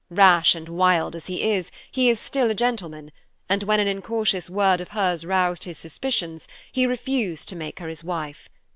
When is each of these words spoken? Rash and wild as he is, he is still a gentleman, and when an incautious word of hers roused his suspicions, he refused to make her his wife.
Rash 0.09 0.55
and 0.55 0.67
wild 0.67 1.15
as 1.15 1.27
he 1.27 1.51
is, 1.51 1.69
he 1.91 2.09
is 2.09 2.19
still 2.19 2.49
a 2.49 2.55
gentleman, 2.55 3.11
and 3.47 3.61
when 3.61 3.79
an 3.79 3.87
incautious 3.87 4.49
word 4.49 4.81
of 4.81 4.87
hers 4.97 5.27
roused 5.27 5.65
his 5.65 5.77
suspicions, 5.77 6.47
he 6.71 6.87
refused 6.87 7.47
to 7.49 7.55
make 7.55 7.77
her 7.77 7.87
his 7.87 8.03
wife. 8.03 8.49